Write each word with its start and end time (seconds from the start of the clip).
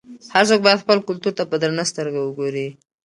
هر 0.33 0.43
څوک 0.49 0.59
باید 0.65 0.83
خپل 0.83 0.97
کلتور 1.07 1.33
ته 1.39 1.43
په 1.49 1.55
درنه 1.61 1.83
سترګه 1.91 2.19
وګوري. 2.21 2.67